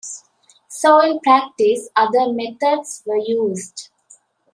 [0.67, 3.91] So in practice, other methods were used.